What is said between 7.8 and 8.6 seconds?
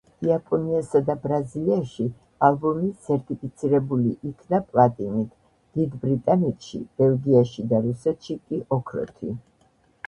რუსეთში